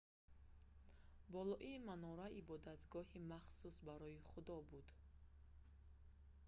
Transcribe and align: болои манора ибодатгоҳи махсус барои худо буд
болои 1.33 1.75
манора 1.89 2.27
ибодатгоҳи 2.41 3.25
махсус 3.33 3.75
барои 3.87 4.23
худо 4.29 4.55
буд 4.69 4.87